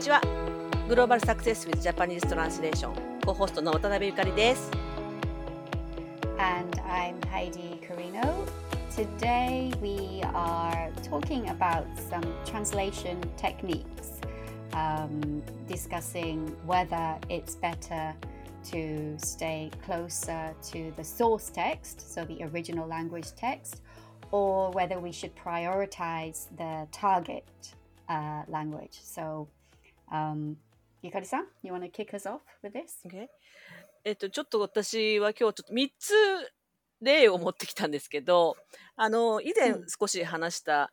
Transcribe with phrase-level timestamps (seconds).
[0.00, 0.20] ちは
[0.88, 2.92] グローバルサクセス with Japanese Translation
[3.24, 4.70] コホストの渡辺ゆかりです
[6.38, 8.46] And I'm Heidi Carino.
[8.90, 14.20] Today we are talking about some translation techniques,
[14.72, 18.14] um, discussing whether it's better
[18.70, 23.82] to stay closer to the source text, so the original language text,
[24.30, 27.46] or whether we should prioritize the target
[28.08, 28.98] uh, language.
[29.02, 29.48] So,
[30.11, 30.55] um,
[31.03, 32.99] Yukari-san, you want to kick us off with this?
[33.05, 33.27] Okay.
[34.03, 36.13] えっと、ちょっと私は今日ちょっと3つ
[37.01, 38.55] 例を持ってきたんですけど、
[38.95, 40.91] あの、以前少し話した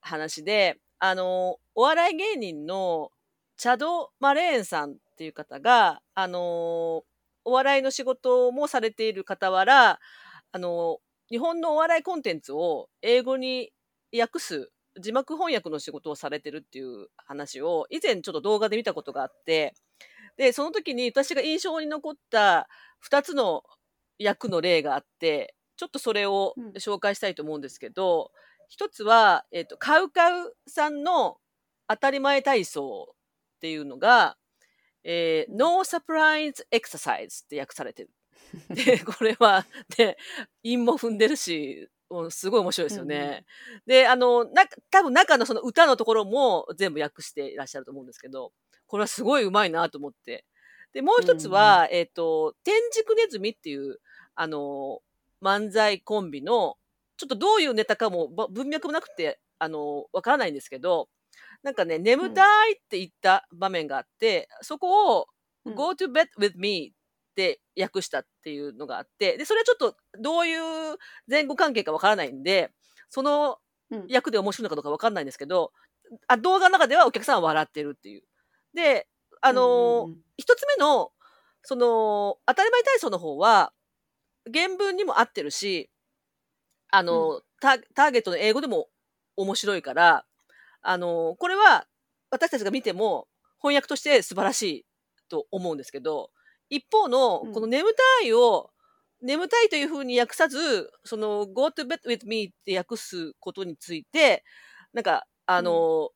[0.00, 3.10] 話で、うん、あの、お笑い芸人の
[3.56, 7.04] チャド・マレーンさんっていう方が、あの、
[7.44, 10.00] お笑いの仕事もされている傍ら、
[10.52, 10.98] あの、
[11.28, 13.72] 日本のお笑いコンテンツを英語に
[14.16, 19.74] 訳す字幕翻訳の仕事をされてるっていう話を以前ちょっと動画で見たことがあって、
[20.36, 22.68] で、その時に私が印象に残った
[23.10, 23.62] 2つの
[24.18, 28.30] 役の例があって、ちょっとそれを紹介したいと思うんですけど、
[28.80, 31.36] うん、1つは、えっ、ー、と、カウカウさんの
[31.88, 34.36] 当たり前体操っていうのが、
[35.04, 38.10] えー、No Surprise Exercise って訳されてる。
[38.70, 40.18] で、これは、で、
[40.62, 41.88] 韻も踏んでるし、
[42.30, 43.44] すごい面白いですよね。
[43.72, 48.52] うん、で、あの、な、多分中のその歌のところも全部訳していらっしゃると思うんですけど、
[48.86, 50.44] これはすごいうまいなと思って。
[50.92, 53.98] で、もう一つは、うん、えっ、ー、と、天竺ネズミっていう、
[54.34, 55.00] あの、
[55.42, 56.76] 漫才コンビの、
[57.16, 61.08] ちょっとどういうネタかも文脈もなくて、あの、わからないんですけど、
[61.62, 65.26] なんかね、眠たいって言った場面があって、うん、そこを、
[65.74, 66.94] go to bed with me
[67.38, 70.96] って訳したっていうのがあって、で、それはちょっとどういう
[71.30, 72.72] 前後関係かわからないんで、
[73.08, 73.58] その
[74.08, 75.72] 役で面白いのかどうかわかんないんですけど、
[76.26, 78.22] あ動画の中ではお客さんは笑ってるっていう。
[78.74, 79.06] で、
[79.40, 81.12] あのー、一、つ目の、
[81.62, 83.72] その、当たり前体操の方は、
[84.52, 85.90] 原文にも合ってるし、
[86.90, 88.88] あの、うん、タターゲットの英語でも
[89.36, 90.24] 面白いから、
[90.82, 91.86] あの、これは
[92.30, 93.28] 私たちが見ても
[93.60, 94.86] 翻訳として素晴らしい
[95.28, 96.30] と思うんですけど、
[96.70, 98.70] 一方の、この眠たいを、
[99.20, 104.44] うん、眠たいというふうに訳さず、その、go to bed with me って訳すことについて、
[104.92, 106.10] なんか、あの、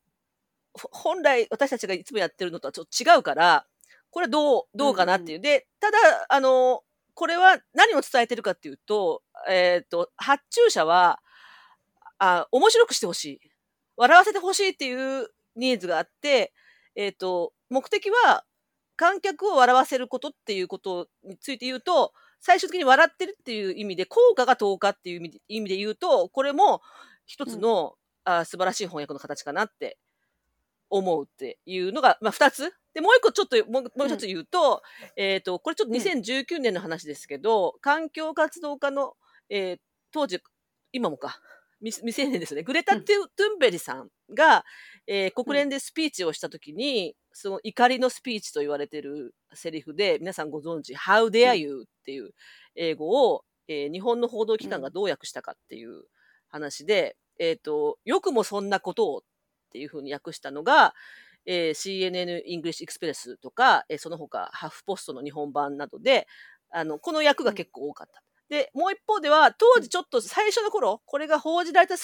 [0.75, 3.67] うん、本来私たちがいつもやってるのとはちょっと違うから、
[4.11, 5.39] これどう、どうかなっていう。
[5.39, 5.99] うん、で、ただ、
[6.29, 6.83] あの、
[7.15, 11.21] これは何を伝えてるかっていうと、えっ、ー、と、発注者は、
[12.19, 13.41] あ、面白くしてほしい。
[13.97, 16.53] 笑わせてほしいっていうニーズがあって、
[16.95, 18.45] えっ、ー、と、目的は
[19.03, 26.83] 観客を笑わせることっていうことについて言うと、最終的に笑ってるっていう意味で、効果が10日っていう意味で言うと、これも
[27.27, 29.99] 一つの、うん、あ素晴らしい翻訳の形かなって
[30.89, 32.73] 思うっていうのが、まあ、2つ。
[32.95, 34.85] で、もう一個ちょっと、もうもう一つ言うと、
[35.17, 39.15] うん、えっ、ー、と、これちょっと2019年の話ですけど、うん、環境活動家の、
[39.49, 39.79] えー、
[40.13, 40.41] 当時、
[40.93, 41.41] 今もか、
[41.81, 42.63] 未成年ですね。
[42.63, 43.05] グレタ・トゥ,、
[43.57, 44.65] ンベリさんが、
[45.09, 52.31] えー、国連でスピーチをしたときに、その怒りのスピーチと言われてるセリフで、皆さんご存知、How dare you っていう
[52.75, 56.05] 英語を、えー、日本の報道機関がどう訳したかっていう
[56.49, 59.23] 話で、えっ、ー、と、よくもそんなことをっ
[59.73, 60.95] ていうふうに訳したのが、
[61.47, 66.27] えー、CNN イングリッシュエクスプレスとか、えー、その他ハーフポストの日本版などで、
[66.71, 68.23] あの、この役が結構多かった。
[68.49, 71.95] で、もう一方では、当時ちょっと最初の頃、これが報じられた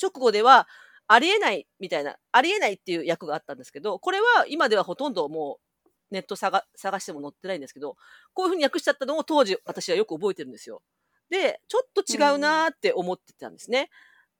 [0.00, 0.68] 直後では、
[1.08, 5.78] ありえないみたいな、ありえないっていう役があったんですけど、これは今ではほとんどもう
[6.10, 7.96] ネット探探しても載ってないんですけど、
[8.34, 10.82] こういうふうに訳しちゃったのを当時私はよく覚えてるんですよ。
[11.30, 13.90] で、ちょっと違うなーって思ってたんですね。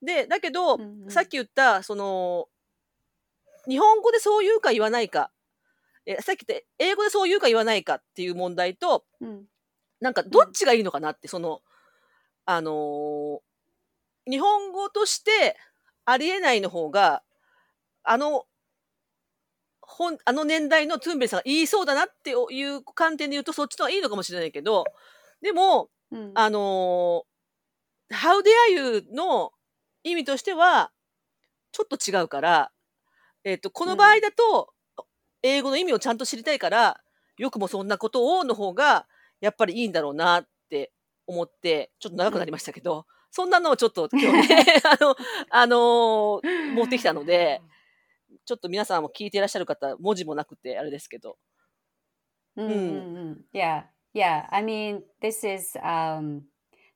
[0.03, 2.49] うん、で、だけど、うんうん、さっき言った、その、
[3.67, 5.31] 日本語でそう言うか言わないか、
[6.07, 9.45] えさっき言った英語でそう言うか言わないかっていう問題と、うん、
[10.01, 11.61] なんかどっちがいいのかなって、その、
[12.47, 15.57] あのー、日本語として
[16.11, 17.23] ありえないの方が、
[18.03, 18.47] あの、
[19.83, 24.85] 本、あの年代のトゥンベリさんが言いそうだなっていう観点で言うとそっちの方がいいのかもしれないけど、
[25.43, 29.53] でも、うん、あのー、How dare you の
[30.03, 30.93] 意味としては、
[31.73, 32.71] ちょっと違うから、
[33.45, 34.73] えっ、ー、と、この場合だと、
[35.43, 37.01] 英語の意味をちゃんと知りたいから、
[37.37, 39.07] よくもそんなことをの方が、
[39.43, 40.91] やっぱりいいんだろうなって
[41.27, 45.17] 思って、ちょっと長くなりましたけど、そんなのをちょっと今日ね、あの、
[45.51, 47.61] あのー、持ってきたので、
[48.45, 51.37] ちょっと皆さんも聞いていらっしゃる方、文字もなくてあれですけど。
[52.57, 52.69] うん。
[52.69, 53.85] うん、yeah,
[54.15, 54.47] yeah.
[54.51, 56.43] I mean, this is, um,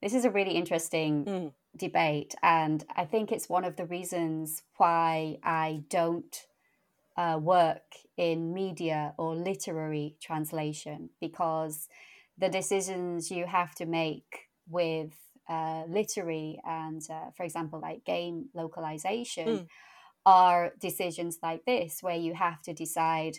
[0.02, 2.34] this is a really interesting、うん debate.
[2.42, 6.36] And I think it's one of the reasons why I don't
[7.16, 7.82] uh, work
[8.16, 11.88] in media or literary translation because
[12.38, 15.12] the decisions you have to make with
[15.48, 19.66] uh, literary and, uh, for example, like game localization Mm.
[20.24, 23.38] are decisions like this, where you have to decide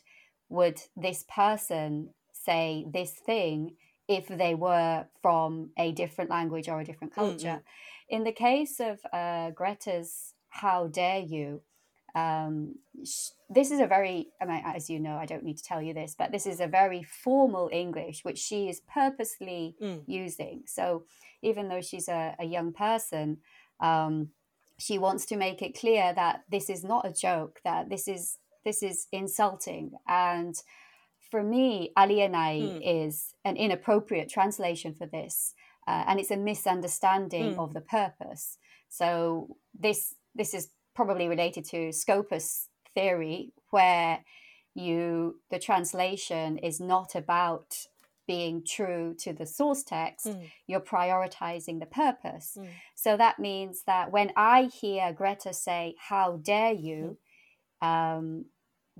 [0.49, 3.77] would this person say this thing
[4.07, 7.63] if they were from a different language or a different culture.
[8.09, 11.61] In the case of uh, Greta's How Dare You,
[12.15, 15.63] um, sh- this is a very, I mean, as you know, I don't need to
[15.63, 20.03] tell you this, but this is a very formal English which she is purposely うん。
[20.07, 20.61] using.
[20.65, 21.03] So
[21.41, 23.37] even though she's a, a young person,
[23.79, 24.29] um,
[24.77, 28.37] she wants to make it clear that this is not a joke, that this is
[28.65, 29.91] this is insulting.
[30.07, 30.55] And
[31.29, 32.81] for me, alienai Mm.
[33.05, 35.53] is an inappropriate translation for this,
[35.87, 37.59] uh, and it's a misunderstanding Mm.
[37.59, 38.57] of the purpose.
[38.89, 44.23] So this this is probably related to Skopos theory, where
[44.75, 47.75] you the translation is not about
[48.25, 50.49] being true to the source text, mm.
[50.65, 52.57] you're prioritizing the purpose.
[52.57, 52.67] Mm.
[52.95, 57.17] So that means that when I hear Greta say, How dare you?
[57.83, 58.17] Mm.
[58.17, 58.45] Um,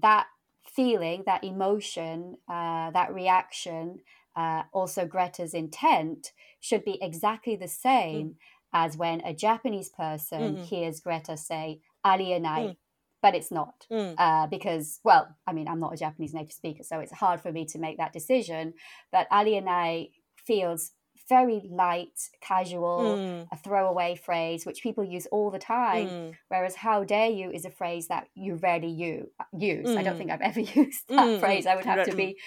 [0.01, 0.28] that
[0.66, 4.00] feeling, that emotion, uh, that reaction,
[4.36, 7.69] uh, also Greta's intent should be exactly the hmm.
[7.69, 8.36] same
[8.73, 10.63] as when a Japanese person mm-hmm.
[10.63, 12.77] hears Greta say alienai, mm.
[13.21, 13.85] but it's not.
[13.91, 14.15] Mm.
[14.17, 17.51] Uh, because, well, I mean, I'm not a Japanese native speaker, so it's hard for
[17.51, 18.73] me to make that decision.
[19.11, 20.09] But alienai
[20.45, 20.91] feels
[21.29, 23.47] very light, casual, mm.
[23.51, 26.07] a throwaway phrase which people use all the time.
[26.07, 26.33] Mm.
[26.49, 29.89] Whereas "How dare you" is a phrase that you rarely you, uh, use.
[29.89, 29.97] Mm.
[29.97, 30.17] I don't mm.
[30.17, 31.65] think I've ever used that mm, phrase.
[31.65, 32.37] I would have to be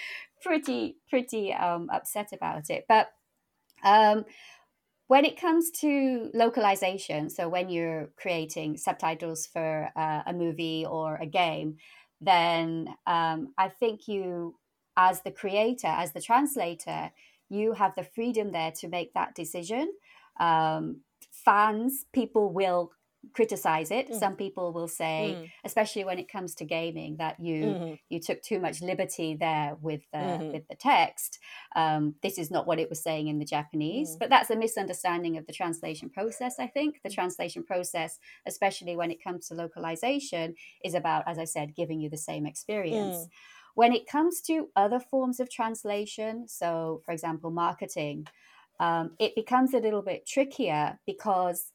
[0.42, 2.84] pretty, pretty um, upset about it.
[2.88, 3.08] But
[3.82, 4.24] um,
[5.08, 11.16] when it comes to localization, so when you're creating subtitles for uh, a movie or
[11.16, 11.76] a game,
[12.20, 14.56] then um, I think you,
[14.96, 17.12] as the creator, as the translator,
[17.48, 19.92] you have the freedom there to make that decision.
[20.40, 22.90] Um, fans, people will
[23.34, 24.10] criticize it.
[24.10, 24.18] Mm.
[24.18, 25.50] Some people will say, mm.
[25.64, 27.94] especially when it comes to gaming, that you mm-hmm.
[28.08, 30.52] you took too much liberty there with the, mm-hmm.
[30.52, 31.38] with the text.
[31.74, 34.18] Um, this is not what it was saying in the Japanese, mm.
[34.18, 36.56] but that's a misunderstanding of the translation process.
[36.58, 37.14] I think the mm.
[37.14, 42.10] translation process, especially when it comes to localization, is about, as I said, giving you
[42.10, 43.16] the same experience.
[43.16, 43.28] Mm.
[43.74, 48.26] When it comes to other forms of translation, so for example, marketing,
[48.80, 51.72] um, it becomes a little bit trickier because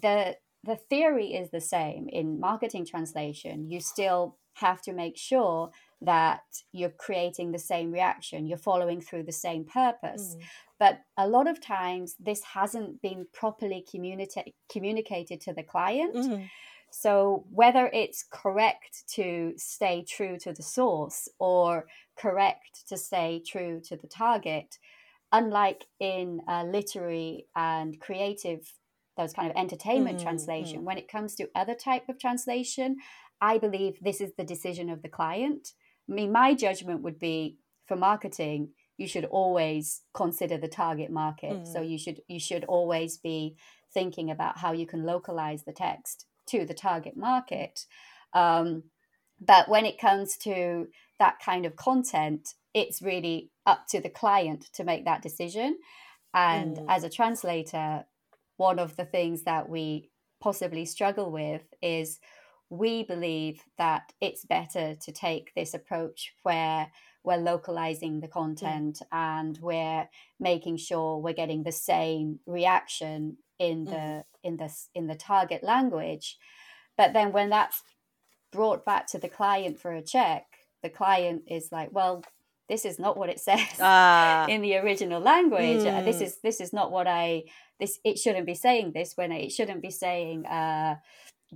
[0.00, 3.70] the the theory is the same in marketing translation.
[3.70, 5.70] You still have to make sure
[6.00, 10.36] that you're creating the same reaction, you're following through the same purpose.
[10.36, 10.42] Mm.
[10.78, 13.84] But a lot of times, this hasn't been properly
[14.70, 16.14] communicated to the client.
[16.14, 16.50] Mm.
[16.90, 21.86] So, whether it's correct to stay true to the source or
[22.16, 24.78] correct to stay true to the target,
[25.32, 28.72] unlike in uh, literary and creative
[29.16, 30.84] those kind of entertainment Mm, translation, mm.
[30.84, 32.96] when it comes to other type of translation,
[33.40, 35.72] I believe this is the decision of the client.
[36.08, 41.66] I mean, my judgment would be for marketing, you should always consider the target market.
[41.66, 41.90] So Mm.
[41.90, 43.56] you should you should always be
[43.92, 47.86] thinking about how you can localize the text to the target market.
[48.32, 48.84] Um,
[49.40, 54.68] but when it comes to that kind of content, it's really up to the client
[54.74, 55.78] to make that decision.
[56.32, 56.86] And Mm.
[56.88, 58.06] as a translator,
[58.56, 62.18] one of the things that we possibly struggle with is
[62.70, 66.90] we believe that it's better to take this approach where
[67.22, 70.08] we're localizing the content and we're
[70.38, 73.90] making sure we're getting the same reaction in mm.
[73.90, 76.36] the in the in the target language.
[76.96, 77.82] But then when that's
[78.52, 80.44] brought back to the client for a check
[80.84, 82.22] the client is like well
[82.68, 84.46] this is not what it says ah.
[84.46, 85.80] in the original language.
[85.80, 86.04] Mm.
[86.04, 86.24] This hmm.
[86.24, 87.44] is this is not what I
[87.80, 90.96] this it shouldn't be saying this when it shouldn't be saying uh,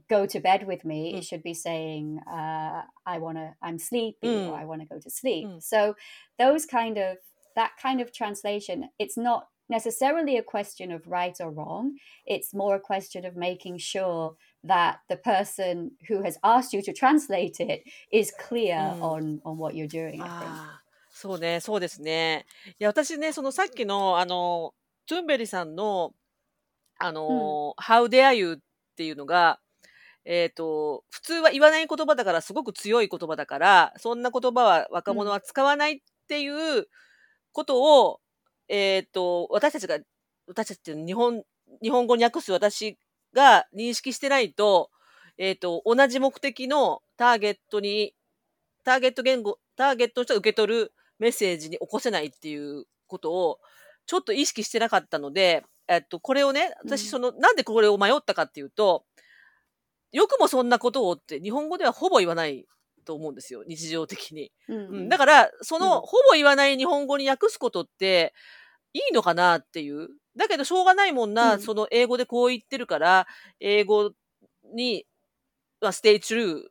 [0.08, 1.12] go to bed with me.
[1.12, 1.14] Mm.
[1.14, 1.22] It hmm.
[1.22, 4.48] should be saying uh, I want to I'm sleepy mm.
[4.48, 4.62] or hmm.
[4.62, 5.48] I want to go to sleep.
[5.60, 5.94] So
[6.38, 7.18] those kind of
[7.56, 11.96] that kind of translation, it's not necessarily a question of right or wrong.
[12.24, 16.92] It's more a question of making sure that the person who has asked you to
[16.92, 19.02] translate it is clear mm.
[19.02, 20.20] on on what you're doing.
[20.22, 20.80] Ah.
[21.20, 22.46] そうね、そうですね。
[22.78, 24.72] いや、私ね、そのさっきの、あの、
[25.08, 26.12] トゥンベリさんの、
[26.96, 28.56] あの、How dare you っ
[28.94, 29.58] ていうのが、
[30.24, 36.86] えっ、と、普通は言わない言葉だから、すごく強い言葉だから、そんな言葉は若者は使わないっていう
[37.50, 38.20] ことを、
[38.68, 39.98] えっ、と、私たちが、
[40.46, 41.42] 私たちっていうの日本、
[41.82, 42.96] 日本語に訳す私
[43.34, 44.90] が認識してないと、
[45.36, 48.14] えっ、と、同じ目的のターゲットに
[48.84, 53.58] ターゲット言語、ターゲットの人が受け取るメッセージに起こせないっていうことを、
[54.06, 59.04] ちょっと意識してなかったので、えっと、これをね、私、その、なんでこれを迷ったかっていうと、
[60.12, 62.66] よくもそんなことをって日本語ではほぼ言わない
[63.04, 64.52] と思うんですよ、日常的に。
[64.68, 68.34] うんう、うんんだから、その、うんほぼ言わない日本語に訳すことって、
[68.94, 70.08] いいのかなっていう。
[70.36, 73.26] だけど、しょうがないもんな、うんその英語でこう言ってるから、
[73.60, 74.12] 英語
[74.74, 75.06] に、
[75.80, 76.62] まあ、ステイチュルー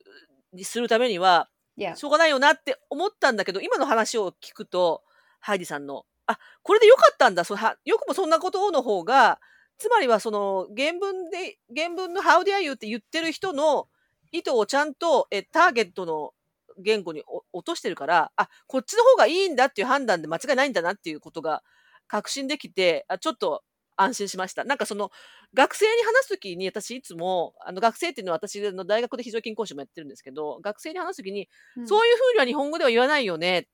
[0.53, 1.95] にするためには、Yeah.
[1.95, 5.03] しょうがないよなって思ったんだけど、今の話を聞くと、
[5.39, 9.39] ハイディさんの、あ、これでよかったんだ、そはよくもそんなことをの方が、
[9.77, 13.87] つまりはその原文で、原文の How dare you って言ってる人の
[14.31, 16.33] 意図をちゃんとえターゲットの
[16.79, 21.63] 言語に落としてるから、あ、こっちの方がいいんだっていう判断で間違いないんだなっていうことが
[22.07, 23.63] 確信できて、あちょっと
[23.97, 24.63] 安心しました。
[24.63, 25.11] なんかその
[25.53, 33.67] 学生に話すときに私いつも、あの学生っていうのは私の大学で非常勤講師もやってるんですけど、学生に話すときに、うんそういうふうには日本語では言わないよね。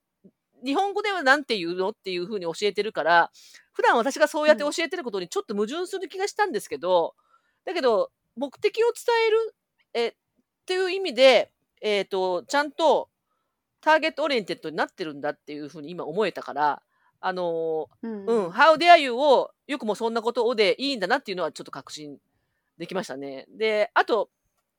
[0.64, 3.30] 日本語ではなんて言うのっていうふうに教えてるから、
[3.72, 7.14] 普段私がそうやって教えてることにちょっと矛盾する気がしたんですけど、
[7.64, 9.54] だけど、目的を伝える、
[9.92, 10.14] え、っ
[10.66, 11.52] ていう意味で、
[11.82, 13.10] えっ、と、ちゃんと
[13.80, 16.82] ターゲットオリエンテッドになってるんだっていうふうに今思えたから、
[17.26, 22.18] あのうんうん、How dare you をよくもそんなことをでいいんだなっていうのはちょっと確信
[22.76, 23.46] できましたね。
[23.48, 24.28] で、あと、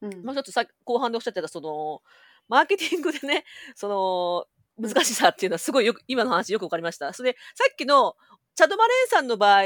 [0.01, 2.01] うんもうちょっとさ後半でおっしゃってた、その、
[2.47, 4.45] マーケティングでね、その、
[4.89, 7.11] 難しさっていうのはすごいよく、今の話よくわかりました。
[7.13, 8.15] それで、さっきの、
[8.53, 9.63] チャドマレーンさんの場合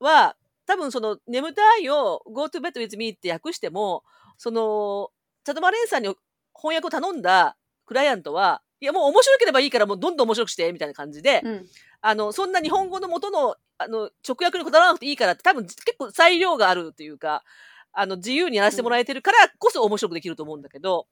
[0.00, 4.04] は、多分その、眠たいを go to bed with me って訳しても、
[4.36, 5.10] その、
[5.44, 6.14] チャドマレーンさんに
[6.54, 11.66] 翻訳を頼んだクライアントは、いやもう面白ければいいからもうどんどん面白くして、みたいな感じで、うん。
[12.00, 17.44] あの、そんな日本語の元の、あの、直訳にこだわらなくていいからって、多分結構裁量があるというか、
[17.92, 21.06] あの、自由にやらせてもらえてるからこそ面白くできると思うんだけど、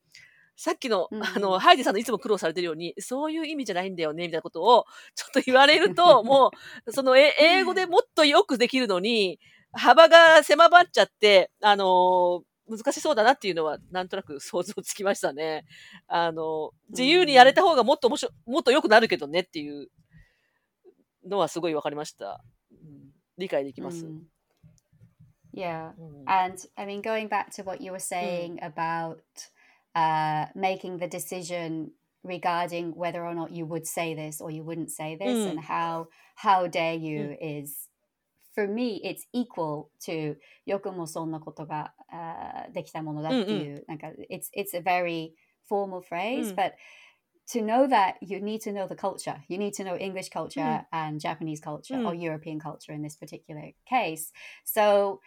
[0.56, 1.22] さっきの、うん。
[1.22, 4.84] あの、ハイジさんのいつも苦労されてるように、そういう意味じゃないんだよね、みたいなことを、
[5.14, 6.50] ちょっと言われると、 も
[6.86, 9.38] う、その、え英語でもっとよくできるのに、
[9.72, 15.64] 幅が狭まっちゃって、あの難しそうだなっていうのは、なんとなく想像つきましたね。
[16.06, 19.88] あの、自由にやれた方がもっと面白、もっと良くなるけどねっていう
[21.26, 22.42] のはすごいわかりました。
[22.70, 24.04] うん理解できます。
[24.04, 24.20] Mm.
[25.54, 25.92] Yeah.
[25.98, 29.18] うん And I mean, going back to what you were saying about
[29.94, 31.88] uh, making the decision
[32.22, 35.50] regarding whether or not you would say this or you wouldn't say this, Mm.
[35.50, 37.88] and how how dare you is
[38.54, 40.36] for me it's equal to
[40.66, 45.33] よくもそんなことが、uh, できたものだっていう、なんか it's it's a very
[45.69, 46.55] formal phrase, Mm.
[46.55, 46.73] but
[47.47, 49.37] to know that you need to know the culture.
[49.47, 50.85] You need to know English culture Mm.
[50.91, 52.07] and Japanese culture Mm.
[52.07, 54.31] or European culture in this particular case.
[54.63, 55.19] So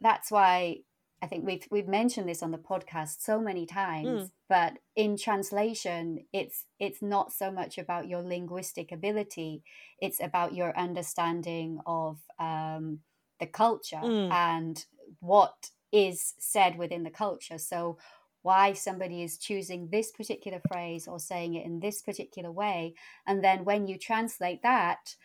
[0.00, 0.82] that's why
[1.22, 4.30] I think we've we've mentioned this on the podcast so many times.
[4.48, 9.62] But in translation, it's it's not so much about your linguistic ability;
[10.00, 13.00] it's about your understanding of um,
[13.40, 14.30] the culture Mm.
[14.32, 14.86] and
[15.20, 17.57] what is said within the culture.
[17.57, 17.97] So
[18.41, 22.93] why somebody is choosing this particular phrase or saying it in this particular way.
[23.27, 25.15] And then when you translate that,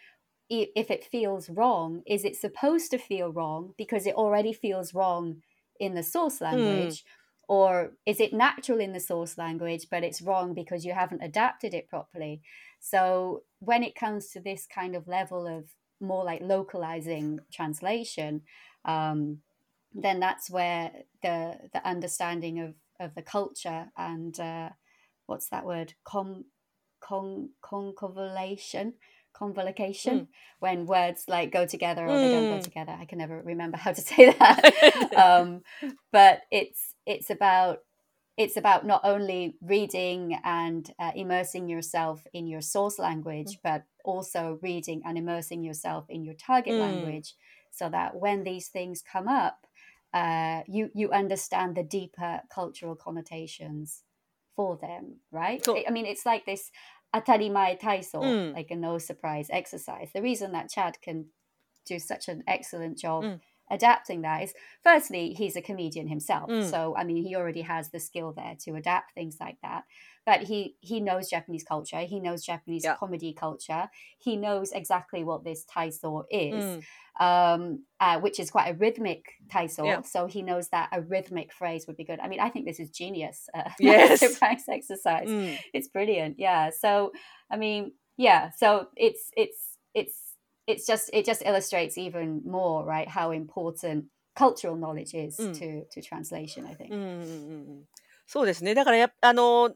[0.51, 5.43] if it feels wrong, is it supposed to feel wrong because it already feels wrong
[5.81, 7.05] in the source language?
[7.49, 11.75] Or is it natural in the source language, but it's wrong because you haven't adapted
[11.75, 12.43] it properly?
[12.81, 15.65] So when it comes to this kind of level of
[16.01, 18.43] more like localizing translation,
[18.85, 19.39] um,
[19.95, 24.71] then that's where the the understanding of of the culture and uh,
[25.27, 25.95] what's that word?
[26.05, 26.47] Con
[27.01, 28.95] con convolation
[29.35, 30.29] convolution
[30.61, 32.61] when words like go together or they don't go Mm.
[32.61, 32.97] together.
[32.99, 34.73] I can never remember how to say that.
[35.17, 35.63] Um,
[36.13, 37.79] but it's it's about
[38.37, 44.59] it's about not only reading and uh, immersing yourself in your source language but also
[44.63, 46.79] reading and immersing yourself in your target Mm.
[46.79, 47.35] language
[47.71, 49.67] so that when these things come up
[50.15, 54.05] uh, you you understand the deeper cultural connotations
[54.57, 56.71] for them right i I mean it's like this
[57.17, 58.55] atarimae taiso Mm.
[58.59, 61.19] like a no surprise exercise the reason that chad can
[61.91, 63.41] do such an excellent job Mm
[63.71, 64.53] adapting that is
[64.83, 66.69] firstly he's a comedian himself mm.
[66.71, 69.85] so i mean he already has the skill there to adapt things like that
[70.27, 72.95] but he he knows japanese culture he knows japanese yeah.
[72.97, 76.83] comedy culture he knows exactly what this taiso is mm.
[77.25, 80.03] um, uh, which is quite a rhythmic taiso yeah.
[80.03, 82.81] so he knows that a rhythmic phrase would be good i mean i think this
[82.81, 85.57] is genius uh, yes practice exercise mm.
[85.73, 87.13] it's brilliant yeah so
[87.51, 90.24] i mean yeah so it's it's it's
[90.67, 93.09] it's just it just illustrates even more, right?
[93.09, 94.05] How important
[94.37, 95.53] cultural knowledge is Mm.
[95.55, 96.67] to to translation.
[96.67, 96.93] I think.
[96.93, 97.85] うんうんうんうん
[98.27, 98.75] そうですね。
[98.75, 99.75] だからやっあの、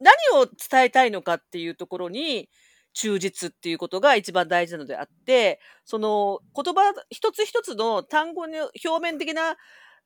[0.00, 2.48] 何を伝えたいのかっていうところに
[2.94, 9.56] 忠実っていうことが一番大事なのであって、その言葉一つ一つの単語に、表面的な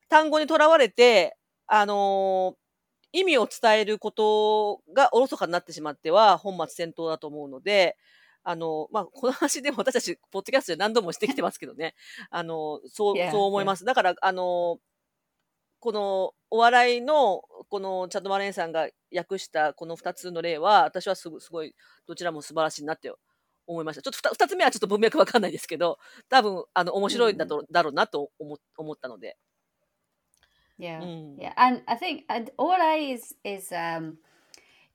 [0.09, 1.37] 単語にとらわれて、
[1.67, 2.55] あの
[3.13, 7.97] 意味を伝えることがおろそかになってしまっては本末転倒だと思うので、
[8.45, 11.95] あの、まあ、この話でも私たち、ポッドキャストで何度もしてきてますけどね。
[12.29, 13.83] あの、そう、そう思います。
[13.83, 14.79] だから、あの、
[15.79, 21.75] このお笑いの、このチャットマレンさんが訳したこの二つの例は、私はすごすごい、
[22.07, 23.11] どちらも素晴らしいなって
[23.65, 24.03] 思いました。
[24.03, 25.97] ちょっと二二つ目はちょっと文脈わかんないですけど、
[26.29, 29.37] 多分、あの、面白いんだと、だろうなと思思ったので。
[30.77, 31.01] Yeah.
[31.01, 31.37] うん。
[31.37, 34.17] Yeah, and I think and Orai is is um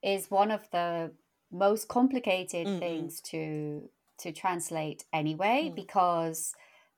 [0.03, 1.13] is one of the
[1.51, 2.79] most complicated Mm, mm.
[2.79, 5.75] things to to translate anyway Mm.
[5.75, 6.55] because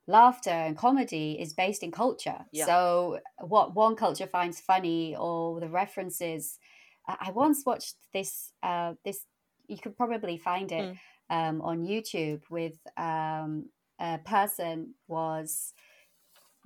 [0.06, 2.46] laughter and comedy is based in culture.
[2.52, 2.66] Yeah.
[2.66, 6.58] So what one culture finds funny or the references
[7.08, 9.26] I I once watched this uh this
[9.68, 10.96] you could probably find it
[11.30, 15.72] um on YouTube with um a person was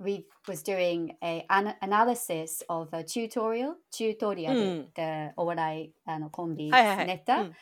[0.00, 4.88] we was doing a an analysis of a tutorial tutorial うん。
[4.94, 7.06] the お笑いあのコンビはいはいはい。
[7.06, 7.52] ネタ、うん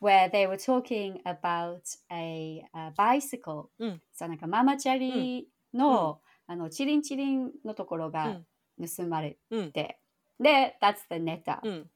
[0.00, 8.40] where they were talking about a, a bicycle、うんそうなんかママチャリの、あのチリンチリンのところが
[8.80, 9.72] 盗まれうん。
[9.72, 9.98] て、
[10.40, 11.90] で that's the ネタ、うん。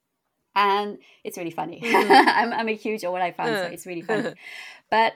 [0.54, 2.10] and it's really funny う ん。
[2.12, 3.72] I'm, I'm a huge お笑い fan う so ん。
[3.72, 4.34] it's really funny
[4.90, 5.14] but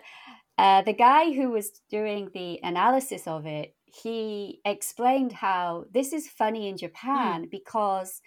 [0.57, 6.28] uh, the guy who was doing the analysis of it, he explained how this is
[6.28, 6.80] funny in mm.
[6.80, 7.52] Japan mm.
[7.52, 8.22] because,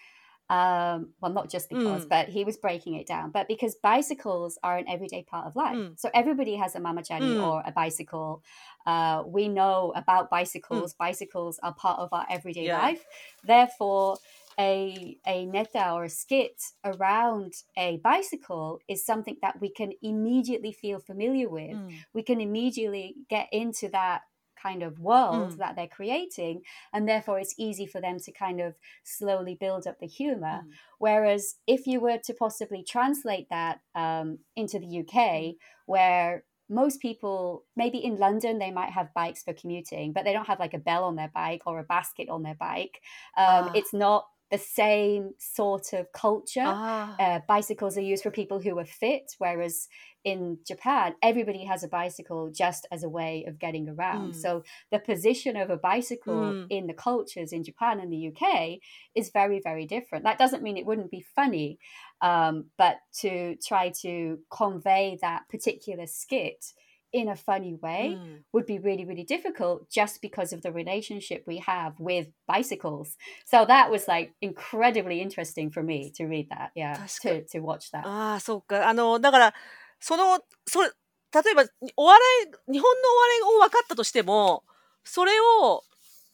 [0.49, 2.09] um, well, not just because, mm.
[2.09, 5.77] but he was breaking it down, but because bicycles are an everyday part of life.
[5.77, 5.99] Mm.
[5.99, 7.45] So everybody has a mamachari mm.
[7.45, 8.45] or a bicycle.
[8.87, 10.31] Uh, we know about mm.
[10.31, 10.95] bicycles.
[10.95, 12.79] Bicycles are part of our everyday yeah.
[12.79, 13.05] life.
[13.43, 14.19] Therefore,
[14.59, 20.73] a, a neta or a skit around a bicycle is something that we can immediately
[20.73, 21.77] feel familiar with.
[22.15, 24.23] We can immediately get into that
[24.61, 25.59] kind of world mm.
[25.59, 29.99] that they're creating and therefore it's easy for them to kind of slowly build up
[30.01, 30.71] the humor mm.
[30.99, 35.55] whereas if you were to possibly translate that um, into the uk mm.
[35.87, 40.49] where most people maybe in london they might have bikes for commuting but they don't
[40.49, 43.01] have like a bell on their bike or a basket on their bike
[43.37, 43.73] um, ah.
[43.75, 46.63] it's not the same sort of culture.
[46.65, 47.17] Ah.
[47.19, 49.89] Uh, bicycles are used for people who are fit, whereas
[50.26, 54.30] in Japan, everybody has a bicycle just as a way of getting う around.
[54.30, 54.34] ん。
[54.34, 56.68] So the position of a う bicycle ん。
[56.70, 58.80] in the cultures in Japan and the UK
[59.16, 60.24] is very, very different.
[60.24, 61.78] That doesn't mean it wouldn't be funny,
[62.22, 66.74] um, but to try to convey that particular skit
[67.14, 68.44] in a funny う way ん。
[68.54, 73.18] would be really, really difficult just because of the relationship we have with bicycles.
[73.46, 76.72] So that was like incredibly interesting for me to read that.
[76.76, 77.42] Yeah, 確かに。
[77.44, 78.04] to to watch that.
[78.08, 78.88] ああ、そうか。
[78.88, 79.54] あの、だから、
[80.01, 81.65] その、それ、例えば、
[81.97, 82.21] お笑
[82.69, 84.65] い、日本のお笑いを分かったとしても、
[85.05, 85.85] それを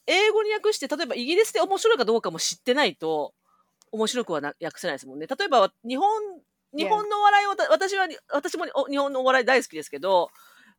[0.07, 3.35] 英語に訳して、例えばイギリスで面白いかどうかも知ってないと、
[3.91, 5.27] 面白くはな訳せないですもんね。
[5.27, 6.09] 例えば、日本、
[6.75, 10.31] 日.本のお笑いを、私は、私もお日本のお笑い大好きですけど、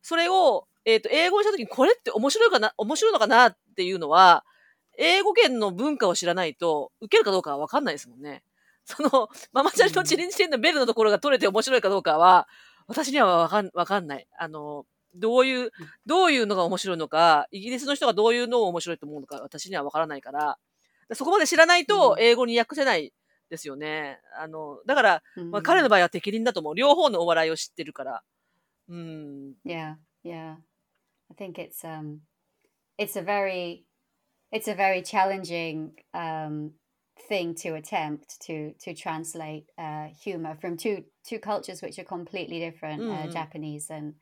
[0.02, 4.44] それを、えっ、と、英語にしたときに、これって面白いかな、面白いのかなっていうのは、
[4.98, 8.42] 英語圏の文化を知らないと、受けるかどうかは分かんないですもんね。
[8.84, 12.48] その、ママチャリのチリンチリンのベルのところが取れて面白いかどうかは、
[12.86, 14.26] 私にはわかん、わかんない。
[14.38, 15.70] あの、どういう、
[16.06, 20.58] どういうのが面白いのか、イギリスの人がどういうのを面白いと思うのか、私にはわからないから、
[21.12, 23.12] そこまで知らないとうん英語に訳せない
[23.50, 24.20] ですよね。
[24.38, 25.62] あの、だから、まあ、Mm.
[25.62, 26.74] 彼の場合は適輪だと思う。
[26.74, 28.22] 両方のお笑いを知ってるから。
[28.88, 29.54] うん。
[29.64, 30.56] Yeah, yeah.
[31.30, 32.20] I think it's um,
[32.98, 33.84] it's a very,
[34.52, 36.72] it's a very challenging um
[37.27, 42.59] thing to attempt to to translate uh humor from two two cultures which are completely
[42.59, 43.33] different, uh, Mm.
[43.33, 44.15] Japanese and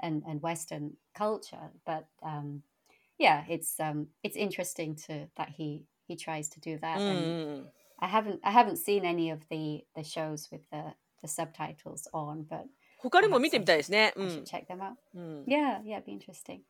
[0.00, 1.70] and and Western culture.
[1.84, 2.62] But um,
[3.18, 7.08] yeah, it's um, it's interesting to that he he tries to do う that ん
[7.08, 7.72] and うん。
[8.00, 12.44] I haven't I haven't seen any of the the shows with the the subtitles on,
[12.48, 12.66] but
[12.98, 14.12] 他にも見てみたいですね。
[14.16, 14.94] う I ん should。check them out.
[15.14, 15.44] うん。
[15.46, 16.62] Yeah, yeah, it'd be interesting.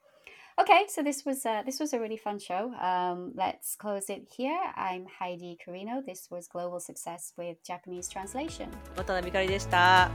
[0.60, 2.74] Okay, so this was uh, this was a really fun show.
[2.82, 4.60] Um, let's close it here.
[4.76, 6.04] I'm Heidi Carino.
[6.06, 8.68] This was Global Success with Japanese Translation.
[8.98, 10.12] 渡辺ゆかりでした。